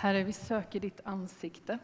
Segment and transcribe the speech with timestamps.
[0.00, 1.78] Herre, vi söker ditt ansikte.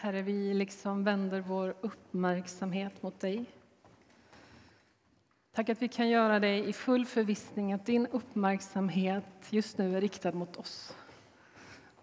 [0.00, 3.44] Herre, vi liksom vänder vår uppmärksamhet mot dig.
[5.52, 10.00] Tack att vi kan göra det i full förvissning att din uppmärksamhet just nu är
[10.00, 10.96] riktad mot oss.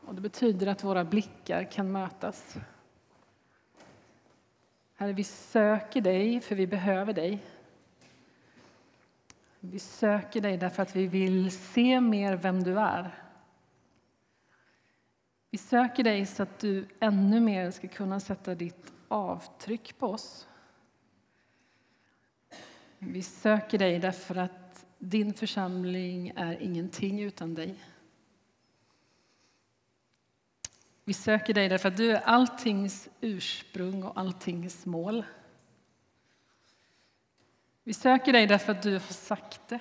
[0.06, 2.56] Och det betyder att våra blickar kan mötas.
[4.96, 7.44] Herre, vi söker dig för vi behöver dig.
[9.70, 13.24] Vi söker dig därför att vi vill se mer vem du är.
[15.52, 20.48] Vi söker dig så att du ännu mer ska kunna sätta ditt avtryck på oss.
[23.00, 27.76] Vi söker dig därför att din församling är ingenting utan dig.
[31.04, 35.24] Vi söker dig därför att du är alltings ursprung och alltings mål.
[37.88, 39.80] Vi söker dig därför att du har sagt det.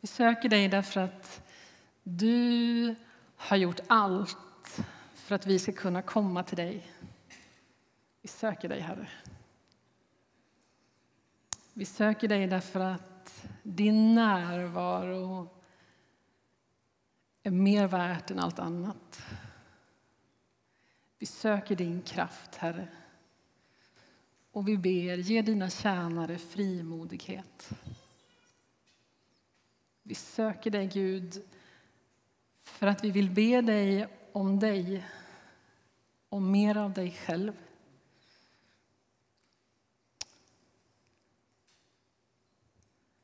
[0.00, 1.42] Vi söker dig därför att
[2.02, 2.94] du
[3.36, 4.78] har gjort allt
[5.14, 6.92] för att vi ska kunna komma till dig.
[8.22, 9.08] Vi söker dig, Herre.
[11.72, 15.48] Vi söker dig därför att din närvaro
[17.42, 19.22] är mer värt än allt annat.
[21.18, 22.88] Vi söker din kraft, Herre.
[24.58, 27.70] Och vi ber, ge dina tjänare frimodighet.
[30.02, 31.42] Vi söker dig, Gud,
[32.62, 35.06] för att vi vill be dig om dig,
[36.28, 37.52] om mer av dig själv.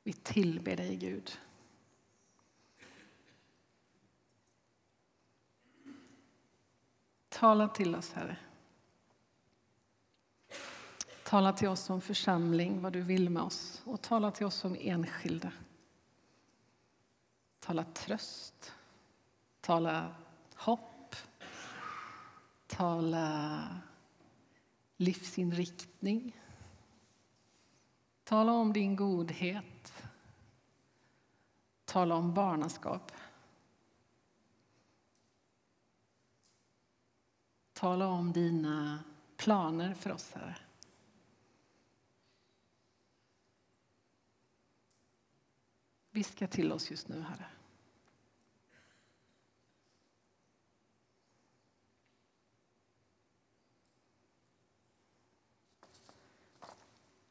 [0.02, 1.38] Vi tillber dig, Gud.
[7.28, 8.36] Tala till oss, Herre.
[11.24, 14.76] Tala till oss som församling vad du vill med oss och tala till oss som
[14.80, 15.52] enskilda.
[17.60, 18.72] Tala tröst,
[19.60, 20.14] tala
[20.54, 21.16] hopp,
[22.66, 23.68] tala
[24.96, 26.40] livsinriktning.
[28.24, 30.02] Tala om din godhet.
[31.84, 33.12] Tala om barnaskap.
[37.72, 39.04] Tala om dina
[39.36, 40.63] planer för oss, Herre.
[46.14, 47.46] Viska till oss just nu, Herre.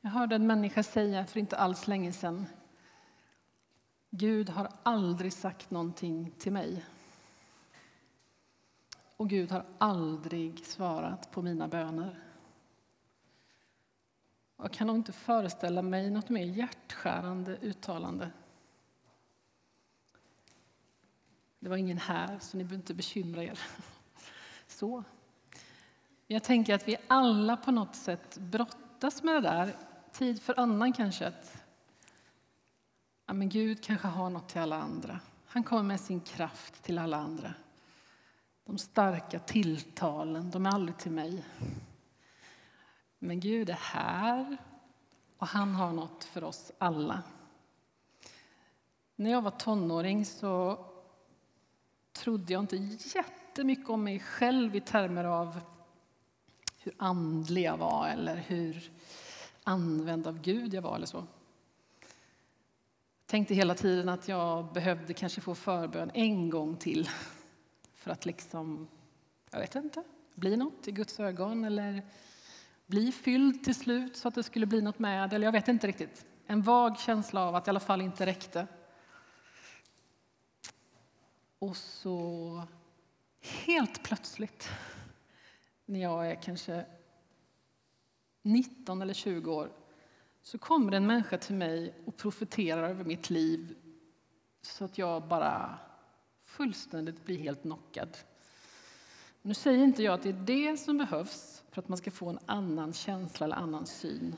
[0.02, 2.46] Jag hörde en människa säga för inte alls länge sedan
[4.10, 6.86] Gud har aldrig sagt någonting till mig.
[9.18, 12.24] Och Gud har aldrig svarat på mina böner.
[14.58, 18.32] Jag kan nog inte föreställa mig något mer hjärtskärande uttalande.
[21.63, 23.59] Det var ingen här, så ni behöver inte bekymra er.
[24.68, 25.03] Så.
[26.28, 29.75] Jag tänker att vi alla på något sätt brottas med det där,
[30.12, 31.28] tid för annan kanske.
[31.28, 31.63] Att,
[33.25, 35.19] ja, men Gud kanske har något till alla andra.
[35.46, 37.53] Han kommer med sin kraft till alla andra.
[38.66, 41.46] De starka tilltalen, de är aldrig till mig.
[43.19, 44.57] Men Gud är här
[45.38, 47.23] och han har något för oss alla.
[49.16, 50.85] När jag var tonåring så
[52.13, 52.75] trodde jag inte
[53.16, 55.59] jättemycket om mig själv i termer av
[56.79, 58.91] hur andlig jag var eller hur
[59.63, 61.18] använd av Gud jag var eller så.
[61.18, 61.28] Jag
[63.28, 67.09] tänkte hela tiden att jag behövde kanske få förbön en gång till
[67.94, 68.88] för att liksom,
[69.52, 70.03] jag vet inte,
[70.35, 72.02] bli något i Guds ögon eller
[72.85, 75.88] bli fylld till slut så att det skulle bli något med eller jag vet inte
[75.88, 76.25] riktigt.
[76.46, 78.68] En vag känsla av att det i alla fall inte räckte.
[81.63, 82.63] Och så
[83.41, 84.69] helt plötsligt,
[85.85, 86.85] när jag är kanske
[88.41, 89.72] 19 eller 20 år,
[90.41, 93.75] så kommer en människa till mig och profeterar över mitt liv
[94.62, 95.79] så att jag bara
[96.44, 98.17] fullständigt blir helt knockad.
[99.41, 102.29] Nu säger inte jag att det är det som behövs för att man ska få
[102.29, 104.35] en annan känsla eller annan syn.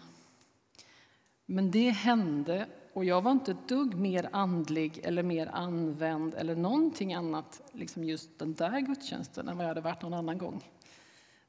[1.45, 6.56] Men det hände och jag var inte ett dugg mer andlig eller mer använd eller
[6.56, 10.69] någonting annat, liksom just den där gudstjänsten, än vad jag hade varit någon annan gång.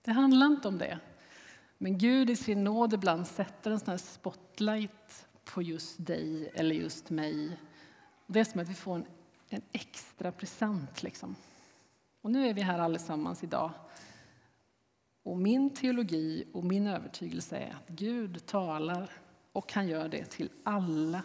[0.03, 0.99] Det handlar inte om det.
[1.79, 6.75] Men Gud i sin nåd ibland sätter en sån här spotlight på just dig eller
[6.75, 7.59] just mig.
[8.27, 9.07] Det är som att vi får en,
[9.49, 11.03] en extra present.
[11.03, 11.37] Liksom.
[12.21, 13.71] Och nu är vi här allesammans idag.
[15.23, 19.11] Och min teologi och min övertygelse är att Gud talar
[19.53, 21.23] och han gör det till alla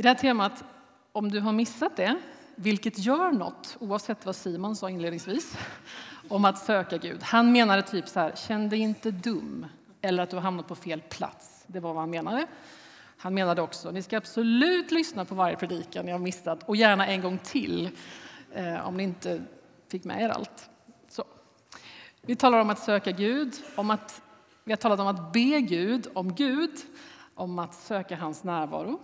[0.00, 0.64] I det här temat,
[1.12, 2.16] om du har missat det,
[2.54, 5.58] vilket gör något, oavsett vad Simon sa inledningsvis,
[6.28, 7.22] om att söka Gud.
[7.22, 9.66] Han menade typ så här, känn dig inte dum,
[10.00, 11.64] eller att du har hamnat på fel plats.
[11.66, 12.46] Det var vad han menade.
[13.16, 17.06] Han menade också, ni ska absolut lyssna på varje predikan ni har missat, och gärna
[17.06, 17.90] en gång till,
[18.52, 19.42] eh, om ni inte
[19.88, 20.70] fick med er allt.
[21.08, 21.24] Så.
[22.22, 24.22] Vi talar om att söka Gud, om att,
[24.64, 26.70] vi har talat om att be Gud om Gud,
[27.34, 29.00] om att söka hans närvaro,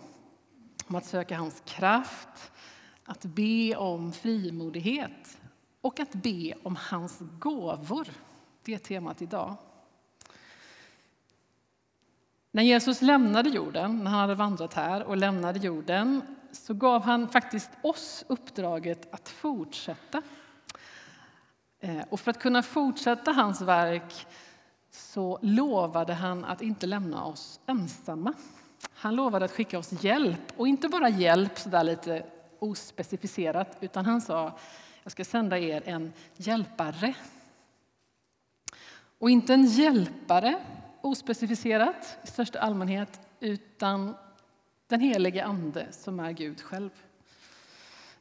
[0.86, 2.52] om att söka hans kraft,
[3.04, 5.38] att be om frimodighet
[5.80, 8.08] och att be om hans gåvor.
[8.62, 9.56] Det är temat idag.
[12.50, 16.22] När Jesus lämnade jorden, när han hade vandrat här och lämnade jorden
[16.52, 20.22] så gav han faktiskt oss uppdraget att fortsätta.
[21.80, 24.26] Eh, och för att kunna fortsätta hans verk
[24.90, 28.34] så lovade han att inte lämna oss ensamma.
[28.92, 32.26] Han lovade att skicka oss hjälp, och inte bara hjälp så där lite
[32.58, 34.58] ospecificerat, utan han sa
[35.02, 37.14] jag ska sända er en hjälpare.
[39.18, 40.60] Och inte en hjälpare,
[41.00, 44.14] ospecificerat i största allmänhet, utan
[44.86, 46.90] den helige Ande som är Gud själv.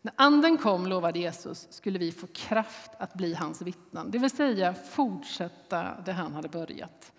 [0.02, 4.30] När Anden kom, lovade Jesus, skulle vi få kraft att bli hans vittnen, det vill
[4.30, 7.12] säga fortsätta det han hade börjat.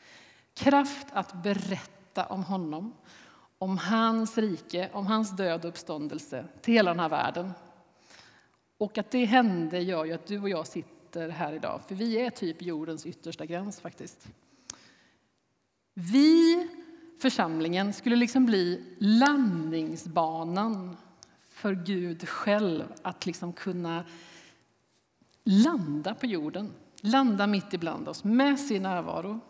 [0.55, 2.93] Kraft att berätta om honom,
[3.59, 7.53] om hans rike, om hans död och uppståndelse till hela den här världen.
[8.79, 12.21] Och att det hände gör ju att du och jag sitter här idag, för vi
[12.21, 14.29] är typ jordens yttersta gräns faktiskt.
[15.95, 16.69] Vi,
[17.19, 20.97] församlingen, skulle liksom bli landningsbanan
[21.49, 24.05] för Gud själv att liksom kunna
[25.45, 29.41] landa på jorden, landa mitt ibland oss med sin närvaro.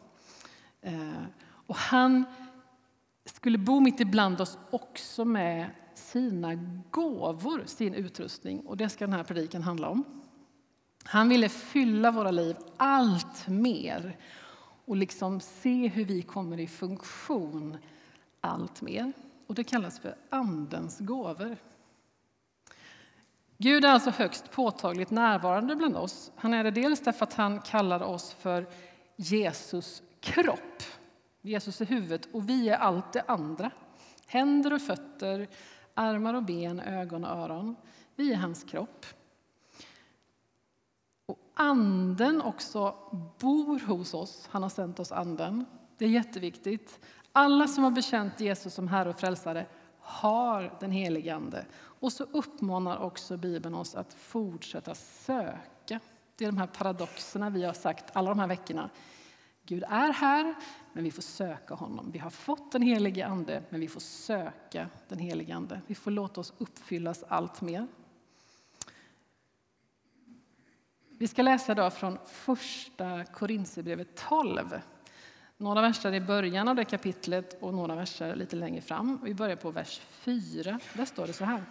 [0.80, 2.24] Eh, och han
[3.26, 6.54] skulle bo mitt ibland oss också med sina
[6.90, 8.60] gåvor, sin utrustning.
[8.60, 10.04] Och det ska den här predikan handla om.
[11.04, 14.16] Han ville fylla våra liv allt mer
[14.84, 17.76] och liksom se hur vi kommer i funktion
[18.40, 19.12] allt mer.
[19.46, 21.56] Och det kallas för Andens gåvor.
[23.58, 26.32] Gud är alltså högst påtagligt närvarande bland oss.
[26.36, 28.66] Han är det dels därför att han kallar oss för
[29.16, 30.75] Jesus kropp.
[31.46, 33.70] Jesus är huvudet och vi är allt det andra.
[34.26, 35.48] Händer och fötter,
[35.94, 37.76] armar och ben, ögon och öron.
[38.16, 39.06] Vi är hans kropp.
[41.26, 42.94] Och anden också
[43.38, 44.48] bor hos oss.
[44.50, 45.64] Han har sänt oss anden.
[45.98, 47.00] Det är jätteviktigt.
[47.32, 49.66] Alla som har bekänt Jesus som Herre och Frälsare
[50.00, 51.66] har den helige Ande.
[52.00, 56.00] Och så uppmanar också Bibeln oss att fortsätta söka.
[56.36, 58.90] Det är de här paradoxerna vi har sagt alla de här veckorna.
[59.66, 60.54] Gud är här,
[60.96, 62.10] men vi får söka honom.
[62.10, 65.80] Vi har fått den helige Ande, men vi får söka den helige Ande.
[65.86, 67.86] Vi får låta oss uppfyllas allt mer.
[71.18, 74.80] Vi ska läsa idag från första Korinthierbrevet 12.
[75.56, 79.20] Några verser i början av det kapitlet och några verser lite längre fram.
[79.22, 80.80] Vi börjar på vers 4.
[80.94, 81.62] Där står det så här.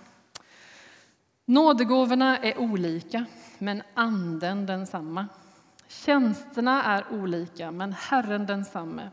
[1.45, 3.25] Nådegåvorna är olika,
[3.59, 5.27] men anden densamma.
[5.87, 9.09] Tjänsterna är olika, men Herren densamme.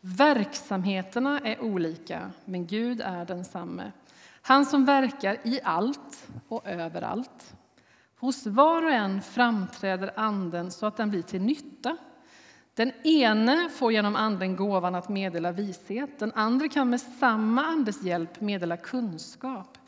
[0.00, 3.92] Verksamheterna är olika, men Gud är densamme.
[4.42, 7.54] Han som verkar i allt och överallt.
[8.18, 11.96] Hos var och en framträder Anden så att den blir till nytta.
[12.74, 18.02] Den ene får genom Anden gåvan att meddela vishet, den andra kan med samma Andes
[18.02, 19.78] hjälp meddela kunskap.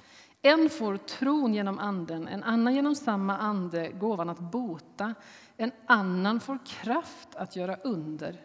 [0.43, 5.15] En får tron genom Anden, en annan genom samma ande gåvan att bota,
[5.57, 8.45] en annan får kraft att göra under.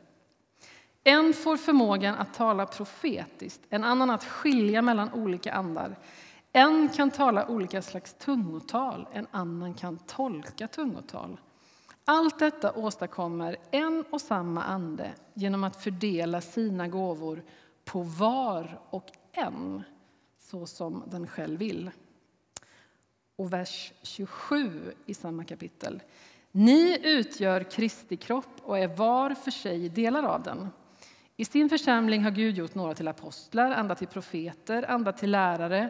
[1.03, 5.95] En får förmågan att tala profetiskt, en annan att skilja mellan olika andar.
[6.51, 11.39] En kan tala olika slags tungotal, en annan kan tolka tungotal.
[12.05, 17.43] Allt detta åstadkommer en och samma ande genom att fördela sina gåvor
[17.85, 19.83] på var och en
[20.39, 21.91] så som den själv vill.
[23.35, 26.01] Och vers 27 i samma kapitel.
[26.51, 30.69] Ni utgör Kristi kropp och är var för sig delar av den.
[31.37, 35.89] I sin församling har Gud gjort några till apostlar, andra till profeter, andra till lärare.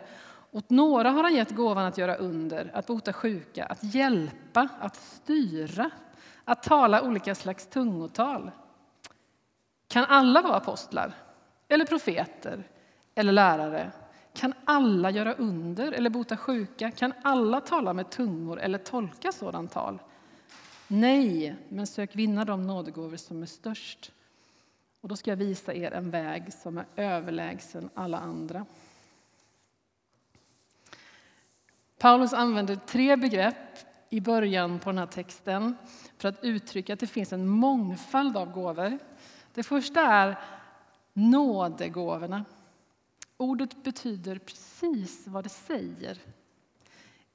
[0.51, 4.95] Åt några har han gett gåvan att göra under, att bota sjuka, att hjälpa, att
[4.95, 5.89] styra,
[6.43, 8.51] att tala olika slags tungotal.
[9.87, 11.13] Kan alla vara apostlar,
[11.67, 12.63] eller profeter,
[13.15, 13.91] eller lärare?
[14.33, 16.91] Kan alla göra under eller bota sjuka?
[16.91, 19.99] Kan alla tala med tungor eller tolka sådant tal?
[20.91, 24.11] Nej, men sök vinna de nådegåvor som är störst.
[25.01, 28.65] Och då ska jag visa er en väg som är överlägsen alla andra.
[31.97, 33.55] Paulus använder tre begrepp
[34.09, 35.75] i början på den här texten
[36.17, 38.99] för att uttrycka att det finns en mångfald av gåvor.
[39.53, 40.39] Det första är
[41.13, 42.45] nådegåvorna.
[43.37, 46.17] Ordet betyder precis vad det säger.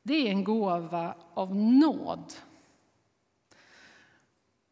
[0.02, 2.32] Det är en gåva av nåd.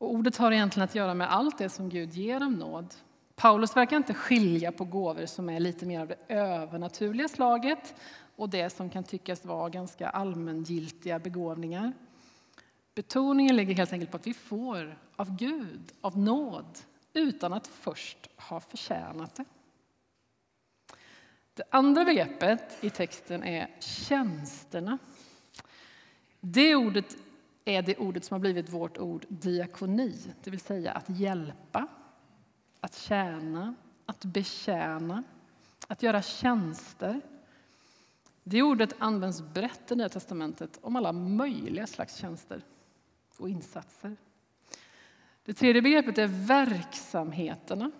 [0.02, 2.94] Och ordet har egentligen att göra med allt det som Gud ger om nåd.
[3.34, 7.94] Paulus verkar inte skilja på gåvor som är lite mer av det övernaturliga slaget
[8.36, 11.92] och det som kan tyckas vara ganska allmängiltiga begåvningar.
[12.94, 16.78] Betoningen ligger helt enkelt på att vi får av Gud, av nåd,
[17.12, 19.44] utan att först ha förtjänat det.
[21.54, 24.98] Det andra begreppet i texten är tjänsterna.
[26.40, 27.16] Det ordet
[27.64, 31.86] är det ordet som har blivit vårt ord diakoni, det vill säga att hjälpa,
[32.80, 33.74] att tjäna,
[34.06, 35.22] att betjäna,
[35.88, 37.20] att göra tjänster.
[38.42, 42.62] Det ordet används brett i Nya testamentet om alla möjliga slags tjänster
[43.36, 44.16] och insatser.
[45.44, 47.90] Det tredje begreppet är verksamheterna.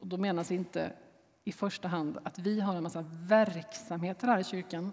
[0.00, 0.92] Och då menas inte
[1.44, 4.92] i första hand att vi har en massa verksamheter här i kyrkan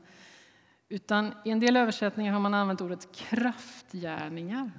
[0.94, 4.72] utan i en del översättningar har man använt ordet kraftgärningar.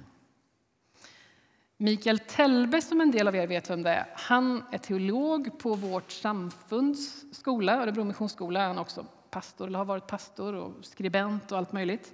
[1.77, 5.73] Mikael Telbe, som en del av er vet vem det är, han är teolog på
[5.75, 8.67] vårt samfunds skola, Örebro Missionsskola.
[8.67, 12.13] Han är också pastor, eller har varit pastor och skribent och allt möjligt.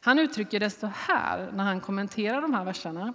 [0.00, 3.14] Han uttrycker det så här när han kommenterar de här verserna.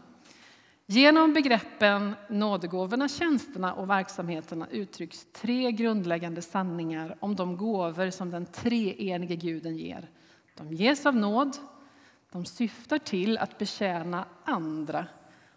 [0.92, 8.46] Genom begreppen nådegåvorna, tjänsterna och verksamheterna uttrycks tre grundläggande sanningar om de gåvor som den
[8.46, 10.10] treenige guden ger.
[10.58, 11.58] De ges av nåd,
[12.32, 15.06] de syftar till att betjäna andra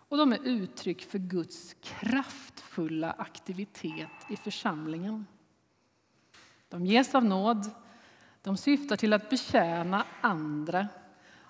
[0.09, 5.27] och de är uttryck för Guds kraftfulla aktivitet i församlingen.
[6.69, 7.71] De ges av nåd,
[8.43, 10.89] de syftar till att betjäna andra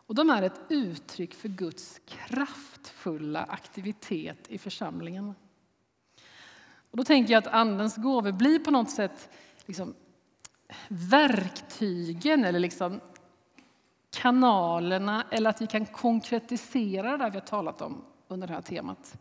[0.06, 5.34] och de är ett uttryck för Guds kraftfulla aktivitet i församlingen.
[6.90, 9.30] Och då tänker jag att Andens gåvor blir på något sätt
[9.66, 9.94] liksom
[10.88, 13.00] verktygen eller liksom
[14.10, 19.18] kanalerna eller att vi kan konkretisera det vi har talat om under det här temat.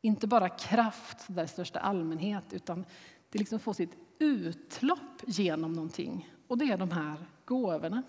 [0.00, 2.84] Inte bara kraft där i största allmänhet utan
[3.30, 8.02] det liksom får sitt utlopp genom någonting och det är de här gåvorna.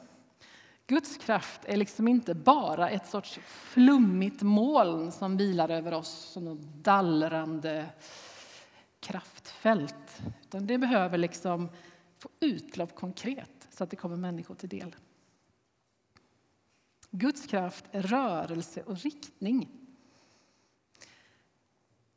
[0.89, 6.47] Guds kraft är liksom inte bara ett sorts flummigt moln som vilar över oss som
[6.47, 7.85] ett dallrande
[8.99, 10.21] kraftfält.
[10.41, 11.69] Utan det behöver liksom
[12.17, 14.95] få utlopp konkret så att det kommer människor till del.
[17.11, 19.69] Guds kraft är rörelse och riktning.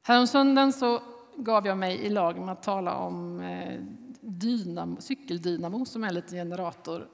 [0.03, 1.03] Häromsöndagen så
[1.37, 3.81] gav jag mig i lag med att tala om eh,
[4.21, 7.09] dynamo, cykeldynamo som är en liten generator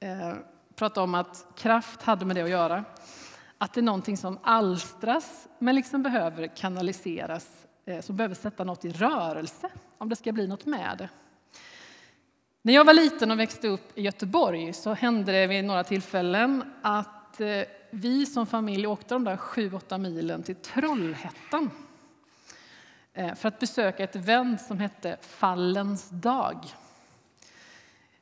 [0.00, 0.34] eh,
[0.80, 2.84] pratade om att kraft hade med det att göra.
[3.58, 7.48] Att det är någonting som alstras men liksom behöver kanaliseras,
[7.86, 11.08] eh, som behöver sätta något i rörelse om det ska bli något med det.
[12.62, 16.64] När jag var liten och växte upp i Göteborg så hände det vid några tillfällen
[16.82, 21.70] att eh, vi som familj åkte de där sju, åtta milen till Trollhättan
[23.12, 26.56] eh, för att besöka ett event som hette Fallens dag.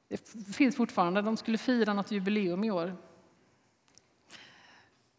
[0.08, 1.22] Det finns fortfarande.
[1.22, 2.96] De skulle fira något jubileum i år.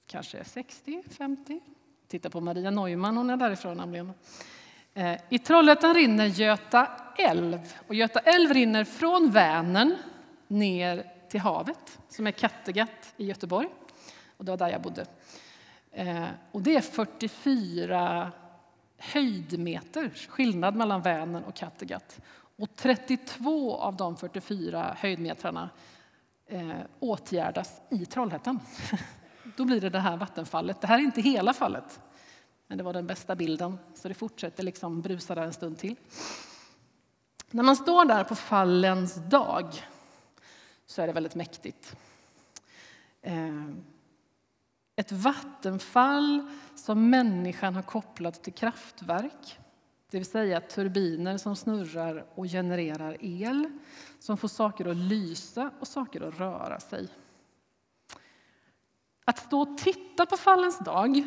[0.08, 1.62] Kanske 60, 50.
[2.08, 4.14] Titta på Maria Neumann, hon är därifrån nämligen.
[4.94, 7.74] Eh, I Trollhättan rinner Göta älv.
[7.88, 9.96] Och Göta älv rinner från Vänern
[10.48, 13.68] ner till havet, som är Kattegatt i Göteborg.
[14.38, 15.06] Och det var där jag bodde.
[15.92, 18.32] Eh, och det är 44
[18.98, 22.20] höjdmeters skillnad mellan Vänern och Kattegatt.
[22.60, 25.70] Och 32 av de 44 höjdmetrarna
[26.46, 28.60] eh, åtgärdas i Trollhättan.
[29.58, 30.82] Då blir det det här vattenfallet.
[30.82, 32.00] Det här är inte hela fallet,
[32.68, 33.78] men det var den bästa bilden.
[33.96, 35.96] Så det fortsätter liksom brusa där en stund till.
[37.52, 39.84] När man står där på fallens dag
[40.86, 41.96] så är det väldigt mäktigt.
[43.22, 43.66] Eh,
[44.96, 49.60] ett vattenfall som människan har kopplat till kraftverk
[50.10, 53.70] det vill säga turbiner som snurrar och genererar el
[54.20, 57.08] som får saker att lysa och saker att röra sig.
[59.26, 61.24] Att stå och titta på Fallens dag,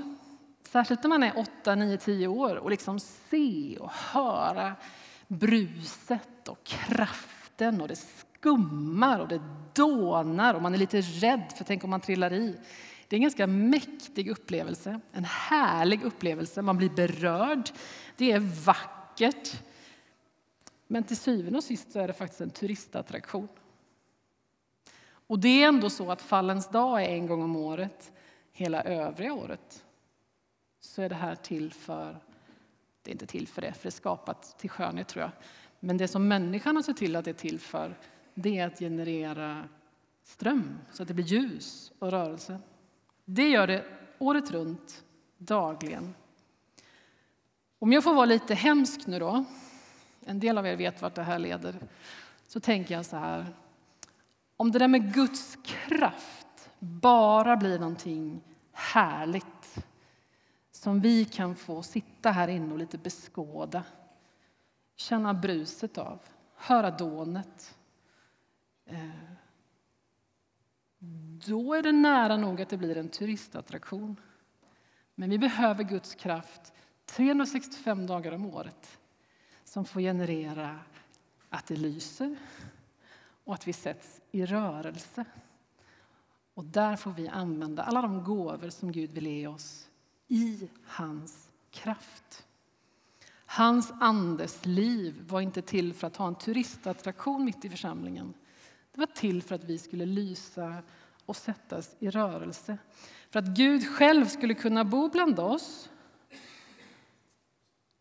[0.69, 4.75] särskilt när man är 8, 9, 10 år och liksom se och höra
[5.29, 9.41] bruset och kraften och det skummar och det
[9.75, 12.57] dånar och man är lite rädd för tänk om man trillar i.
[13.13, 16.63] Det är en ganska mäktig upplevelse, en härlig upplevelse.
[16.63, 17.71] Man blir berörd,
[18.17, 19.63] det är vackert.
[20.87, 23.49] Men till syvende och sist så är det faktiskt en turistattraktion.
[25.27, 28.13] Och det är ändå så att fallens dag är en gång om året.
[28.53, 29.85] Hela övriga året
[30.81, 32.19] så är det här till för,
[33.03, 35.33] det är inte till för det, för det är skapat till skönhet tror jag.
[35.81, 37.99] Men det som människan har sett till att det är till för,
[38.35, 39.69] det är att generera
[40.23, 42.61] ström så att det blir ljus och rörelse.
[43.35, 43.85] Det gör det
[44.19, 45.05] året runt,
[45.39, 46.15] dagligen.
[47.79, 49.45] Om jag får vara lite hemsk nu då,
[50.21, 51.79] en del av er vet vart det här leder,
[52.47, 53.47] så tänker jag så här.
[54.57, 58.41] Om det där med Guds kraft bara blir någonting
[58.73, 59.85] härligt
[60.71, 63.85] som vi kan få sitta här inne och lite beskåda,
[64.97, 66.19] känna bruset av,
[66.57, 67.79] höra dånet.
[68.87, 69.32] Eh,
[71.47, 74.21] då är det nära nog att det blir en turistattraktion.
[75.15, 76.73] Men vi behöver Guds kraft
[77.07, 78.99] 365 dagar om året
[79.65, 80.79] som får generera
[81.49, 82.37] att det lyser
[83.45, 85.25] och att vi sätts i rörelse.
[86.55, 89.89] Och där får vi använda alla de gåvor som Gud vill ge oss
[90.29, 92.47] i hans kraft.
[93.47, 98.35] Hans andes liv var inte till för att ha en turistattraktion mitt i församlingen.
[98.93, 100.83] Det var till för att vi skulle lysa
[101.27, 102.79] och sättas i rörelse.
[103.31, 105.91] För att Gud själv skulle kunna bo bland oss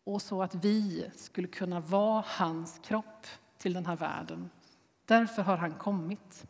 [0.04, 3.26] och så att vi skulle kunna vara hans kropp
[3.58, 4.50] till den här världen.
[5.04, 6.46] Därför har han kommit.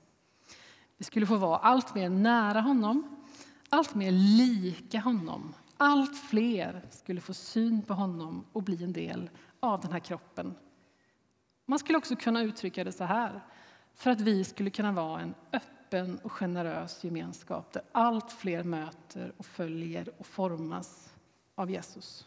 [0.97, 3.25] Vi skulle få vara allt mer nära honom,
[3.69, 5.55] allt mer lika honom.
[5.77, 9.31] Allt fler skulle få syn på honom och bli en del
[9.61, 10.55] av den här kroppen.
[11.67, 13.41] Man skulle också kunna uttrycka det så här,
[13.95, 19.33] för att vi skulle kunna vara en öppen och generös gemenskap där allt fler möter
[19.37, 21.13] och följer och formas
[21.55, 22.27] av Jesus.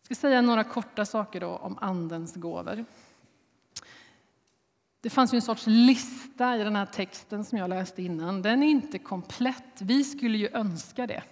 [0.00, 2.84] Jag ska säga några korta saker då om Andens gåvor.
[5.00, 8.42] Det fanns ju en sorts lista i den här texten som jag läste innan.
[8.42, 9.80] Den är inte komplett.
[9.80, 11.22] Vi skulle ju önska det.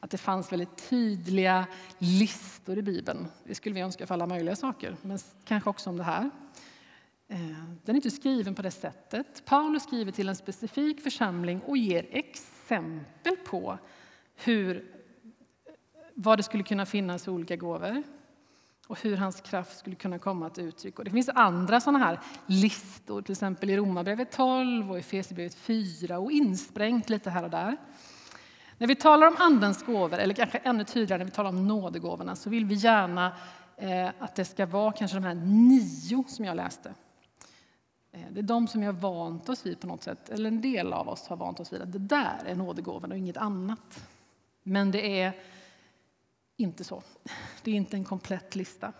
[0.00, 1.66] Att det fanns väldigt tydliga
[1.98, 3.28] listor i Bibeln.
[3.44, 6.30] Det skulle vi önska för alla möjliga saker, men kanske också om det här.
[7.28, 7.38] Eh,
[7.84, 9.42] den är inte skriven på det sättet.
[9.44, 13.78] Paulus skriver till en specifik församling och ger exempel på
[14.34, 14.84] hur,
[16.14, 18.02] vad det skulle kunna finnas i olika gåvor
[18.86, 20.98] och hur hans kraft skulle kunna komma till uttryck.
[20.98, 25.54] Och det finns andra sådana här listor, till exempel i Romarbrevet 12 och i Efesierbrevet
[25.54, 27.76] 4 och insprängt lite här och där.
[28.78, 32.36] När vi talar om Andens gåvor, eller kanske ännu tydligare när vi talar om nådegåvorna,
[32.36, 33.32] så vill vi gärna
[33.76, 36.94] eh, att det ska vara kanske de här nio som jag läste.
[38.16, 40.60] Eh, det är de som vi har vant oss vid på något sätt, eller en
[40.60, 44.08] del av oss har vant oss vid att det där är nådegåvan, och inget annat.
[44.62, 45.32] Men det är
[46.56, 47.02] inte så.
[47.62, 48.92] Det är inte en komplett lista.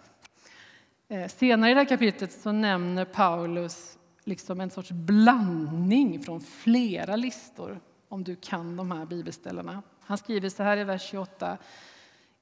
[1.09, 7.17] Eh, senare i det här kapitlet så nämner Paulus liksom en sorts blandning från flera
[7.17, 9.83] listor om du kan de här bibelställena.
[10.01, 11.59] Han skriver så här i vers 28.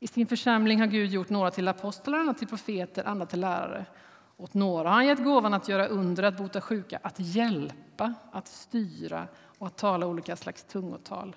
[0.00, 3.86] I sin församling har Gud gjort några till apostlar, andra till profeter, andra till lärare.
[4.36, 8.48] Åt några har han gett gåvan att göra under, att bota sjuka, att hjälpa, att
[8.48, 11.36] styra och att tala olika slags tungotal.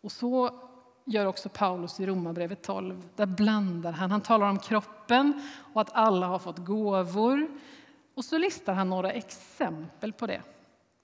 [0.00, 0.50] Och så
[1.04, 3.08] gör också Paulus i Romarbrevet 12.
[3.16, 4.10] Där blandar han.
[4.10, 7.48] Han talar om kroppen och att alla har fått gåvor.
[8.14, 10.42] Och så listar han några exempel på det.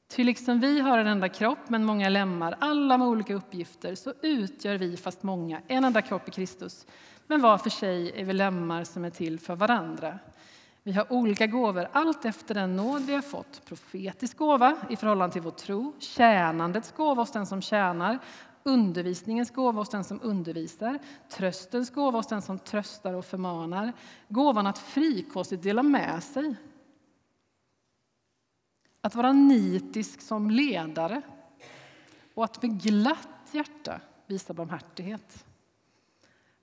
[0.09, 4.13] Ty liksom vi har en enda kropp men många lemmar, alla med olika uppgifter, så
[4.23, 6.87] utgör vi, fast många, en enda kropp i Kristus.
[7.27, 10.19] Men var för sig är vi lemmar som är till för varandra.
[10.89, 13.65] Vi har olika gåvor, allt efter den nåd vi har fått.
[13.65, 18.19] Profetisk gåva i förhållande till vår tro, tjänandets gåva hos den som tjänar,
[18.63, 20.99] undervisningens gåva hos den som undervisar,
[21.29, 23.93] tröstens gåva hos den som tröstar och förmanar,
[24.29, 26.57] gåvan att frikostigt dela med sig
[29.01, 31.23] att vara nitisk som ledare
[32.35, 35.45] och att med glatt hjärta visa barmhärtighet.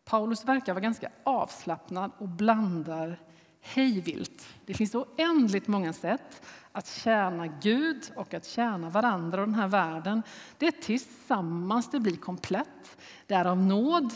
[0.05, 3.19] Paulus verkar vara ganska avslappnad och blandar
[3.65, 4.47] hejvilt.
[4.65, 9.67] Det finns oändligt många sätt att tjäna Gud och att tjäna varandra och den här
[9.67, 10.23] världen.
[10.57, 12.97] Det är tillsammans det blir komplett.
[13.27, 14.13] Det är av nåd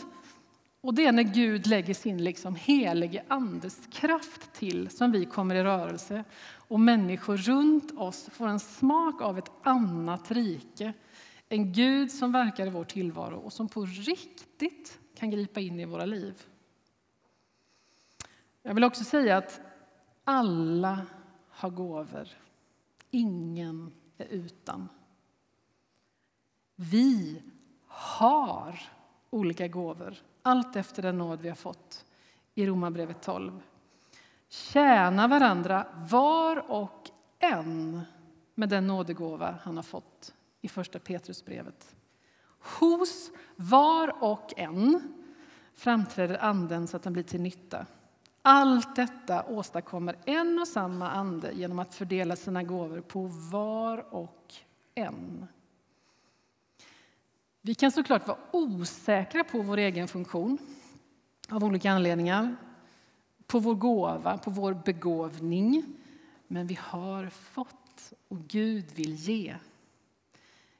[0.80, 5.54] och det är när Gud lägger sin liksom helige andes kraft till som vi kommer
[5.54, 10.92] i rörelse och människor runt oss får en smak av ett annat rike.
[11.48, 15.84] En Gud som verkar i vår tillvaro och som på riktigt kan gripa in i
[15.84, 16.34] våra liv.
[18.70, 19.60] Jag vill också säga att
[20.24, 21.06] alla
[21.48, 22.28] har gåvor.
[23.10, 24.88] Ingen är utan.
[26.76, 27.42] Vi
[27.86, 28.80] har
[29.30, 32.04] olika gåvor, allt efter den nåd vi har fått
[32.54, 33.62] i Romarbrevet 12.
[34.48, 38.02] Tjäna varandra var och en
[38.54, 41.96] med den nådegåva han har fått i Första Petrusbrevet.
[42.78, 45.12] Hos var och en
[45.74, 47.86] framträder Anden så att den blir till nytta.
[48.42, 54.54] Allt detta åstadkommer en och samma ande genom att fördela sina gåvor på var och
[54.94, 55.46] en.
[57.60, 60.58] Vi kan såklart vara osäkra på vår egen funktion
[61.48, 62.56] av olika anledningar,
[63.46, 65.84] på vår gåva, på vår begåvning.
[66.46, 69.56] Men vi har fått och Gud vill ge.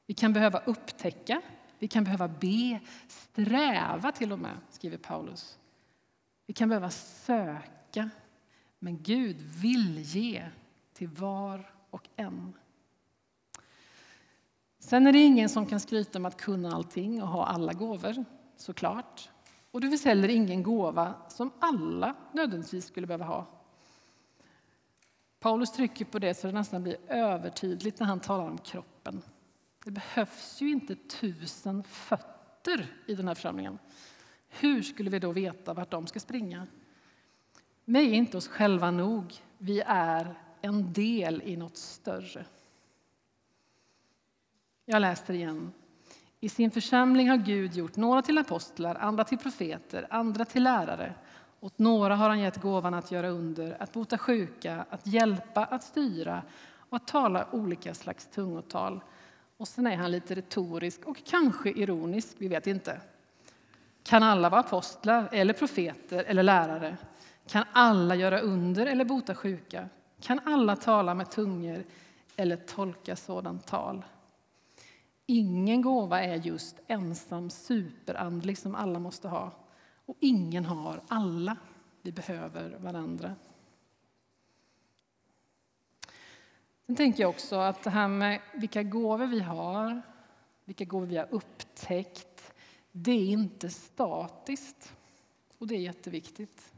[0.07, 1.43] Vi kan behöva upptäcka,
[1.79, 5.60] vi kan behöva be, sträva till och med, skriver Paulus.
[6.51, 8.11] Vi kan behöva söka,
[8.79, 10.49] men Gud vill ge
[10.93, 12.53] till var och en.
[14.79, 18.25] Sen är det ingen som kan skryta med att kunna allting och ha alla gåvor,
[18.57, 19.31] såklart.
[19.71, 23.47] Och det finns heller ingen gåva som alla nödvändigtvis skulle behöva ha.
[25.41, 29.23] Paulus trycker på det så det nästan blir övertydligt när han talar om kroppen.
[29.85, 33.79] Det behövs ju inte tusen fötter i den här församlingen.
[34.51, 36.67] Hur skulle vi då veta vart de ska springa?
[37.85, 39.35] Vi är inte oss själva nog.
[39.59, 42.45] Vi är en del i något större.
[44.85, 45.73] Jag läser igen.
[46.41, 51.15] I sin församling har Gud gjort några till apostlar, andra till profeter, andra till lärare.
[51.61, 55.83] Åt några har han gett gåvan att göra under, att bota sjuka, att hjälpa, att
[55.83, 56.43] styra
[56.91, 59.01] och att tala olika slags tungotal.
[59.57, 63.01] Och sen är han lite retorisk och kanske ironisk, vi vet inte.
[64.03, 66.97] Kan alla vara apostlar eller profeter eller lärare?
[67.47, 69.89] Kan alla göra under eller bota sjuka?
[70.21, 71.85] Kan alla tala med tungor
[72.37, 74.05] eller tolka sådant tal?
[75.27, 79.53] Ingen gåva är just ensam superandlig som alla måste ha.
[80.07, 81.57] Och ingen har alla.
[82.03, 83.35] Vi behöver varandra.
[86.87, 90.03] Sen tänker jag också att det här med vilka gåvor vi har,
[90.65, 92.30] vilka gåvor vi har upptäckt,
[92.93, 94.93] det är inte statiskt.
[95.59, 96.73] Och det är jätteviktigt.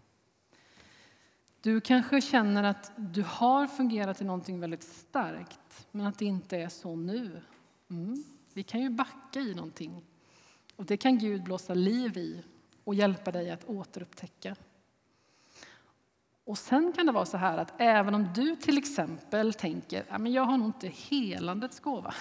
[1.60, 6.56] Du kanske känner att du har fungerat i någonting väldigt starkt, men att det inte
[6.56, 7.42] är så nu.
[7.90, 8.24] Mm.
[8.52, 10.04] Vi kan ju backa i någonting.
[10.76, 12.42] Och det kan Gud blåsa liv i
[12.84, 14.56] och hjälpa dig att återupptäcka.
[16.44, 20.32] Och sen kan det vara så här att även om du till exempel tänker att
[20.32, 22.14] jag har nog inte helandets gåva.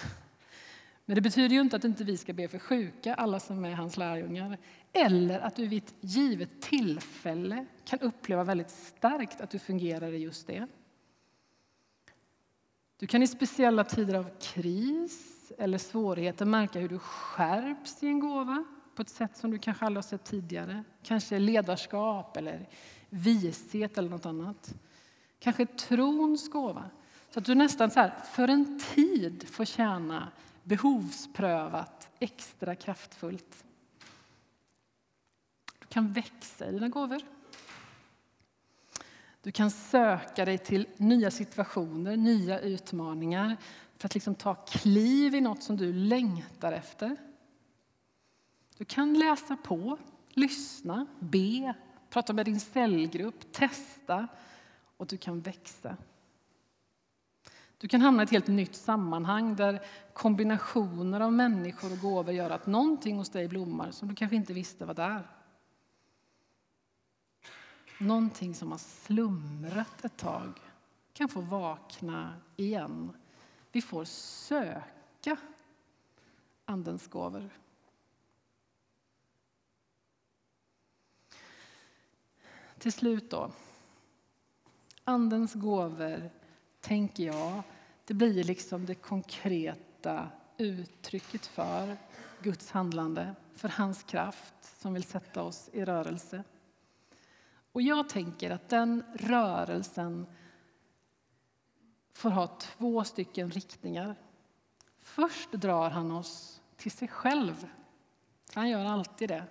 [1.06, 3.74] Men det betyder ju inte att inte vi ska be för sjuka, alla som är
[3.74, 4.58] hans lärjungar.
[4.94, 10.18] Eller att du vid ett givet tillfälle kan uppleva väldigt starkt att du fungerar i
[10.18, 10.68] just det.
[12.98, 18.20] Du kan i speciella tider av kris eller svårigheter märka hur du skärps i en
[18.20, 18.64] gåva
[18.96, 20.84] på ett sätt som du kanske aldrig har sett tidigare.
[21.04, 22.70] Kanske ledarskap eller
[23.10, 24.74] vishet eller något annat.
[25.40, 26.90] Kanske trons gåva.
[27.30, 30.32] Så att du nästan så här, för en tid får tjäna
[30.64, 33.64] behovsprövat, extra kraftfullt.
[35.80, 37.22] Du kan växa i dina gåvor.
[39.42, 43.58] Du kan söka dig till nya situationer, nya utmaningar
[43.98, 47.18] för att liksom ta kliv i något som du längtar efter.
[48.78, 49.98] Du kan läsa på,
[50.30, 51.74] lyssna, be,
[52.10, 54.28] prata med din cellgrupp, testa
[54.98, 55.98] och du kan växa.
[57.82, 62.50] Du kan hamna i ett helt nytt sammanhang där kombinationer av människor och gåvor gör
[62.50, 65.28] att någonting hos dig blommar som du kanske inte visste var där.
[68.00, 70.60] Någonting som har slumrat ett tag
[71.14, 73.18] kan få vakna igen.
[73.72, 75.38] Vi får söka
[76.66, 77.50] Andens gåvor.
[82.78, 83.52] Till slut då.
[85.04, 86.30] Andens gåvor,
[86.82, 87.64] tänker jag,
[88.06, 91.98] det blir liksom det konkreta uttrycket för
[92.42, 96.44] Guds handlande, för hans kraft som vill sätta oss i rörelse.
[97.72, 100.26] Och jag tänker att den rörelsen
[102.14, 104.16] får ha två stycken riktningar.
[105.00, 107.68] Först drar han oss till sig själv.
[108.54, 109.44] Han gör alltid det.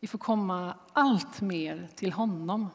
[0.00, 2.68] Vi får komma allt mer till honom.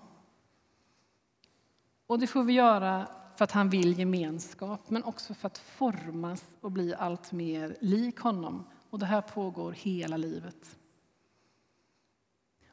[2.08, 6.46] Och det får vi göra för att han vill gemenskap, men också för att formas
[6.62, 8.67] och bli allt mer lik honom.
[8.89, 10.78] Och det här pågår hela livet.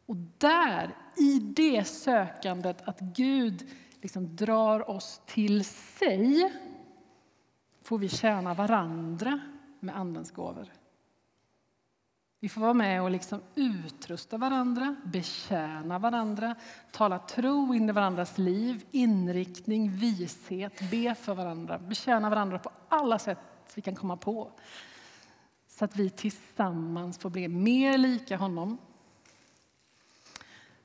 [0.06, 3.70] Och där, i det sökandet att Gud
[4.02, 6.52] liksom drar oss till sig
[7.82, 9.40] får vi tjäna varandra
[9.80, 10.68] med Andens gåvor.
[12.44, 16.54] Vi får vara med och liksom utrusta varandra, betjäna varandra,
[16.90, 23.18] tala tro in i varandras liv, inriktning, vishet, be för varandra, betjäna varandra på alla
[23.18, 23.38] sätt
[23.74, 24.50] vi kan komma på.
[25.68, 28.78] Så att vi tillsammans får bli mer lika honom.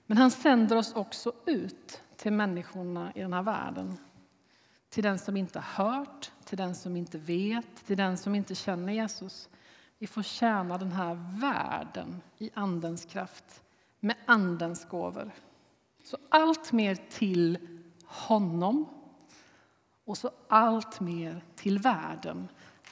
[0.06, 3.98] Men han sänder oss också ut till människorna i den här världen.
[4.90, 8.56] Till den som inte har hört, till den som inte vet, till den som inte
[8.56, 9.50] känner Jesus.
[10.00, 13.64] Vi får tjäna den här världen i Andens kraft,
[14.00, 15.32] med Andens gåvor.
[16.04, 17.68] Så allt mer till
[18.06, 18.86] honom
[20.06, 22.48] och så allt mer till världen.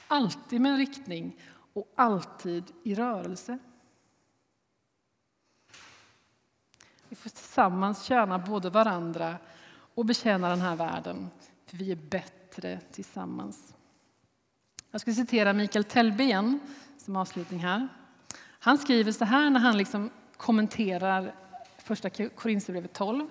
[0.08, 1.36] Alltid med en riktning
[1.72, 3.58] och alltid i rörelse.
[7.08, 9.36] Vi får tillsammans tjäna både varandra
[9.94, 11.30] och betjäna den här världen,
[11.66, 13.74] för vi är bättre tillsammans.
[14.90, 16.60] Jag ska citera Mikael Telbe igen,
[16.98, 17.88] som avslutning här.
[18.58, 21.34] Han skriver så här när han liksom kommenterar
[21.78, 23.26] första Korinthierbrevet 12.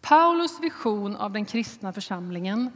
[0.00, 2.70] Paulus vision av den kristna församlingen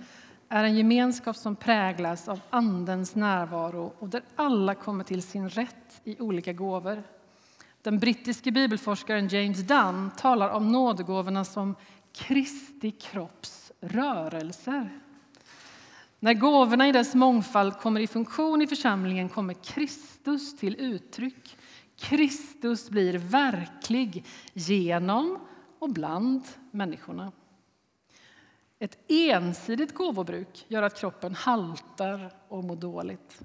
[0.48, 6.00] är en gemenskap som präglas av Andens närvaro och där alla kommer till sin rätt
[6.04, 7.02] i olika gåvor.
[7.82, 11.74] Den brittiske bibelforskaren James Dunn talar om nådegåvorna som
[12.12, 15.00] Kristi kropps rörelser.
[16.20, 21.59] När gåvorna i dess mångfald kommer i funktion i församlingen kommer Kristus till uttryck.
[21.96, 25.38] Kristus blir verklig genom
[25.79, 27.33] och bland människorna.
[28.79, 33.40] Ett ensidigt gåvobruk gör att kroppen haltar och mår dåligt.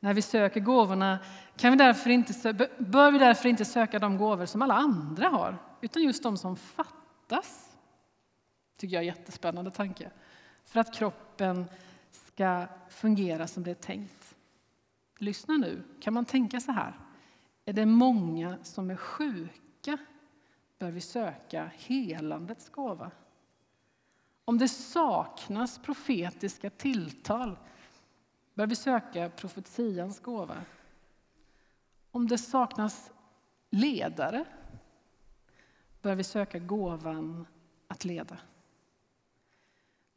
[0.00, 1.18] När vi söker gåvorna
[1.56, 5.58] kan vi därför inte, bör vi därför inte söka de gåvor som alla andra har,
[5.80, 7.76] utan just de som fattas.
[8.76, 10.10] tycker jag är en jättespännande tanke.
[10.64, 10.94] För att
[11.40, 11.64] kroppen
[12.10, 14.36] ska fungera som det är tänkt.
[15.18, 16.98] Lyssna nu, kan man tänka så här?
[17.64, 19.98] Är det många som är sjuka
[20.78, 23.10] bör vi söka helandets gåva.
[24.44, 27.56] Om det saknas profetiska tilltal
[28.54, 30.56] bör vi söka profetians gåva.
[32.10, 33.10] Om det saknas
[33.70, 34.44] ledare
[36.02, 37.46] bör vi söka gåvan
[37.88, 38.38] att leda.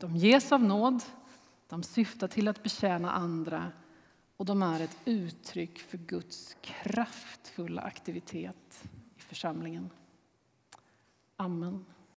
[0.04, 1.04] De ges av nåd,
[1.68, 3.72] de syftar till att betjäna andra
[4.38, 8.84] och de är ett uttryck för Guds kraftfulla aktivitet
[9.16, 9.90] i församlingen.
[11.36, 11.86] Amen.